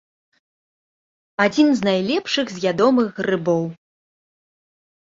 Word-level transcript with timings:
Адзін 1.45 1.67
з 1.81 1.89
найлепшых 1.91 2.45
з 2.55 2.61
ядомых 2.73 3.07
грыбоў. 3.21 3.63